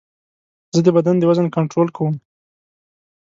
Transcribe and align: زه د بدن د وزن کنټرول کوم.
زه 0.75 0.79
د 0.85 0.89
بدن 0.97 1.15
د 1.19 1.23
وزن 1.29 1.47
کنټرول 1.55 1.87
کوم. 1.97 2.15